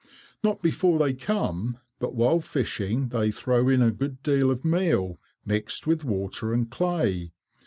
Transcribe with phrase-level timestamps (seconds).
[0.43, 5.19] "Not before they come, but while fishing they throw in a good deal of meal,
[5.45, 7.33] mixed with water and clay.